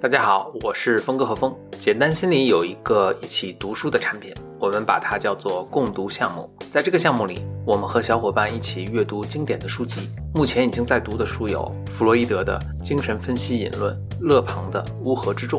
[0.00, 1.52] 大家好，我是峰哥和峰。
[1.72, 6.48] 简单心理有一个一起读书的产品，我们把它叫做共读项目。
[6.72, 10.08] 在这个项目里，我们和小伙伴一起阅读经典的书籍。
[10.32, 11.66] 目前已经在读的书有
[11.96, 15.58] 弗洛伊德的《精神分析引论》、勒庞的《乌合之众》。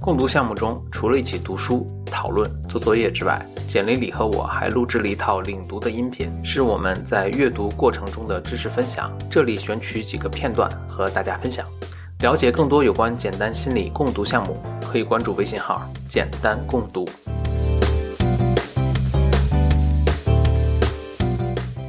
[0.00, 9.12] 共读项目中，除了一起读书、讨论、做作业之外，简历里和我还录制了一套领读的音频，是我们在阅读过程中的知识分享。
[9.28, 11.66] 这里选取几个片段和大家分享。
[12.22, 14.56] 了解更多有关简单心理共读项目，
[14.88, 17.04] 可以关注微信号“简单共读”。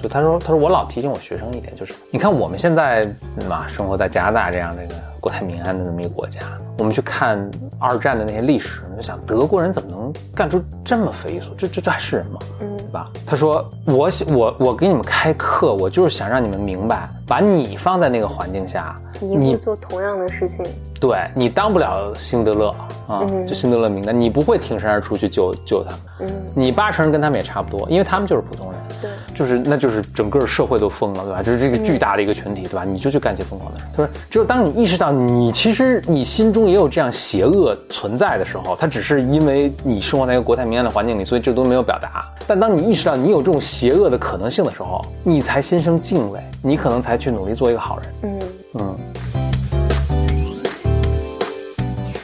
[0.00, 3.04] 就他说，他说我老提醒我学生一点，就是你看我们现在
[3.48, 6.38] 嘛，生活在加拿大这样这个国泰民安的这么一个国家，
[6.78, 7.50] 我们去看
[7.80, 12.38] 二战的那些历史，你就想德国人怎么能干出这么匪夷所这这这还是人吗？
[12.60, 13.10] 嗯，对吧？
[13.26, 18.92] 他说我我我给你们开课，我就是想让你们明白，把你放在那个环境下。
[19.20, 20.64] 你会做同样的事情，
[20.98, 22.74] 对你当不了辛德勒
[23.06, 26.00] 啊，就辛德勒名单，你不会挺身而出去救救他们。
[26.20, 28.80] 嗯，你八成跟他们也差不多，因为他们就是普通人。
[29.02, 31.42] 对，就是那就是整个社会都疯了，对吧？
[31.42, 32.82] 就是这个巨大的一个群体，对吧？
[32.82, 33.84] 你就去干些疯狂的事。
[33.94, 42.26] 他说，只有当你意识到你其实你心中也有这样邪恶存在的时候，他只是因为你生活在一个国泰民安的环境里，所以这都没有表达。
[42.46, 48.08] 但当你意识到你有这种邪恶的可能性的时候，你才心生敬畏，你可能才去努力做一个好人。
[48.22, 48.38] 嗯
[48.74, 48.96] 嗯。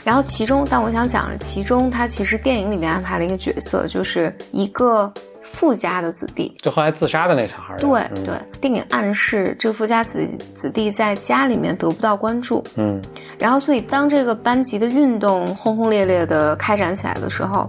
[0.04, 5.12] 然后其中，但我想讲的其中，他其实电影里面安排了一个角色，就是一个
[5.42, 7.76] 富家的子弟，就后来自杀的那小孩。
[7.78, 12.62] 对对，电影暗示这个富家子子弟在家里面得不到关注。
[12.76, 13.02] 嗯，
[13.38, 17.68] 然后所以当这个班级的运动轰轰烈烈的开展起来的时候。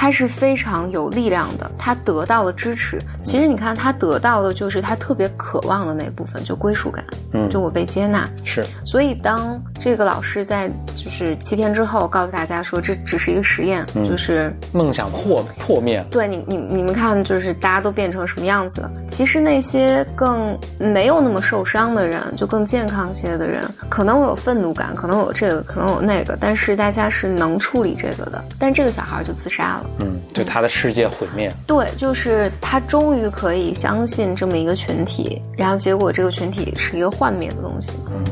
[0.00, 3.00] 他是非常有力量的，他得到了支持。
[3.24, 7.04] 其实你看，他得到的就是他特别渴望的那部分，就归属感。
[7.32, 8.24] 嗯，就我被接纳。
[8.44, 8.64] 是。
[8.86, 16.00] 所以当这个老师在就是七天之后告诉大家说，这只是一个实验，就是梦想破破灭。
[16.12, 18.90] 对你，你你们看，就是大家都变成什么样子了？
[19.10, 28.44] 其实那些更没有那么受伤的人，就更健康些的人，可能我有愤怒感，可能有这个，可能有那个，但是大家是能处理这个的。
[28.60, 29.87] 但这个小孩就自杀了。
[30.00, 31.52] 嗯，就他的世界毁灭。
[31.66, 37.92] 对，就是他终于可以相信这么一个群体，然后结果这个群体是一个幻灭的东西。
[38.08, 38.24] 嗯，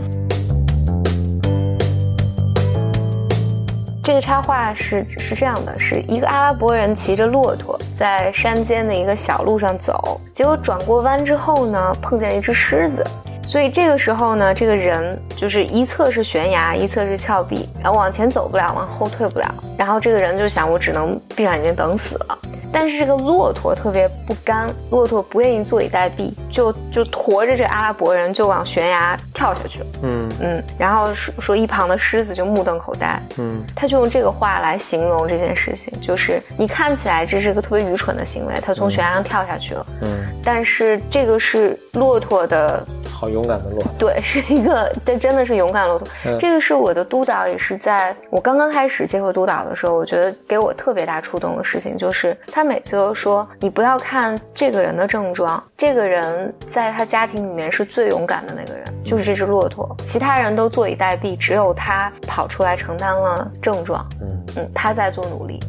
[4.04, 13.04] 这个插画是是这样的：是一个阿拉伯人骑着骆驼在山间的一个小路上走，结果转过弯之后呢，碰见一只狮子。
[13.46, 19.54] 所以这个时候呢，这个人就是一侧是悬崖，一侧是峭壁，然后往前走不了，往后退不了。
[19.78, 22.38] 然后这个人就想，我只能闭上眼睛等死了。
[22.72, 29.86] 但是这个骆驼特别不甘，骆驼不愿意坐以待毙，就就驮着这阿拉伯人就往悬崖跳下去了。
[30.02, 33.22] 嗯嗯，然后说说一旁的狮子就目瞪口呆。
[33.38, 39.86] 嗯，他就用这个话来形容这件事情，就是你看起来这是个特别愚蠢的行为，他从悬崖上跳下去了。
[40.02, 42.84] 嗯，但是这个是骆驼的，
[43.16, 43.90] 好勇敢的骆驼。
[43.98, 46.06] 对，是一个，这真的是勇敢骆驼。
[46.38, 52.66] 这个是我的督导，也是在我刚刚开始接受督导的时候，我觉得给我特别大触动的事情，就是他。
[52.66, 64.04] 每次都说你不要看这个人的症状，这个人在他家庭里面是最勇敢的那个人，就是这只骆驼，其他人都坐以待毙，只有他跑出来承担了症状。
[64.20, 65.60] 嗯嗯，他在做努力。